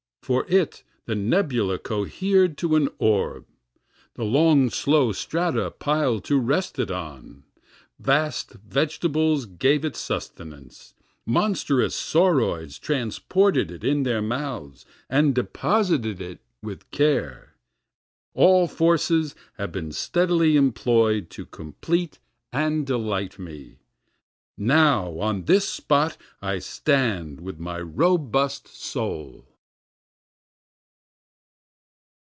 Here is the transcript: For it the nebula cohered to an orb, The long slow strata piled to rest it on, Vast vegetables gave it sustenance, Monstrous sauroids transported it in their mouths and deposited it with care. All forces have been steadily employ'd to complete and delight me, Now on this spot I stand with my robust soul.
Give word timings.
For 0.23 0.45
it 0.47 0.83
the 1.07 1.15
nebula 1.15 1.77
cohered 1.79 2.55
to 2.59 2.75
an 2.77 2.87
orb, 2.99 3.47
The 4.13 4.23
long 4.23 4.69
slow 4.69 5.11
strata 5.13 5.71
piled 5.71 6.23
to 6.25 6.39
rest 6.39 6.77
it 6.79 6.89
on, 6.91 7.43
Vast 7.99 8.51
vegetables 8.51 9.45
gave 9.47 9.83
it 9.83 9.95
sustenance, 9.97 10.93
Monstrous 11.25 11.95
sauroids 11.99 12.79
transported 12.79 13.71
it 13.71 13.83
in 13.83 14.03
their 14.03 14.21
mouths 14.21 14.85
and 15.09 15.33
deposited 15.35 16.21
it 16.21 16.39
with 16.61 16.89
care. 16.91 17.55
All 18.35 18.67
forces 18.69 19.33
have 19.57 19.71
been 19.73 19.91
steadily 19.91 20.55
employ'd 20.55 21.29
to 21.31 21.45
complete 21.47 22.19
and 22.53 22.85
delight 22.87 23.37
me, 23.39 23.79
Now 24.55 25.17
on 25.17 25.43
this 25.45 25.67
spot 25.67 26.15
I 26.43 26.59
stand 26.59 27.41
with 27.41 27.57
my 27.59 27.79
robust 27.81 28.67
soul. 28.69 29.47